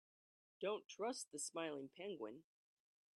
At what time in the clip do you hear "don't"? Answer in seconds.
0.59-0.89